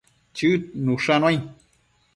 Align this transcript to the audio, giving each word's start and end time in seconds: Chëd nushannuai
Chëd 0.37 0.61
nushannuai 0.85 1.37